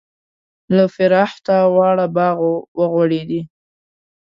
له 0.75 0.85
فرحته 0.95 1.55
واړه 1.75 2.07
باغ 2.15 2.37
و 2.49 2.81
غوړیدلی. 2.91 3.41